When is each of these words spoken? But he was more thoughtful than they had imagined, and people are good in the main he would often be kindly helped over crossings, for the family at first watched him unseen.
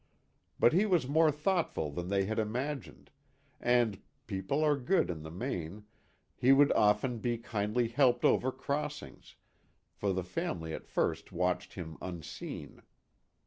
But 0.59 0.73
he 0.73 0.87
was 0.87 1.07
more 1.07 1.31
thoughtful 1.31 1.91
than 1.91 2.07
they 2.07 2.25
had 2.25 2.39
imagined, 2.39 3.11
and 3.59 4.01
people 4.25 4.63
are 4.63 4.75
good 4.75 5.11
in 5.11 5.21
the 5.21 5.29
main 5.29 5.85
he 6.35 6.51
would 6.51 6.71
often 6.71 7.19
be 7.19 7.37
kindly 7.37 7.87
helped 7.87 8.25
over 8.25 8.51
crossings, 8.51 9.35
for 9.93 10.11
the 10.11 10.23
family 10.23 10.73
at 10.73 10.87
first 10.87 11.31
watched 11.31 11.75
him 11.75 11.99
unseen. 12.01 12.81